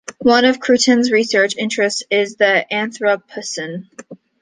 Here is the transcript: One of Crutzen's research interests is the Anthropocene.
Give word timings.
One 0.17 0.45
of 0.45 0.57
Crutzen's 0.57 1.11
research 1.11 1.53
interests 1.55 2.01
is 2.09 2.37
the 2.37 2.65
Anthropocene. 2.73 3.87